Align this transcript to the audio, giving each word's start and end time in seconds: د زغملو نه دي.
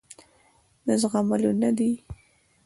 د 0.85 0.87
زغملو 1.01 1.51
نه 1.61 1.69
دي. 1.77 1.91